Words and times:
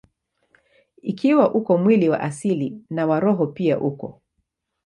Ikiwa 1.01 1.53
uko 1.53 1.77
mwili 1.77 2.09
wa 2.09 2.19
asili, 2.21 2.83
na 2.89 3.05
wa 3.05 3.19
roho 3.19 3.47
pia 3.47 3.79
uko. 3.79 4.21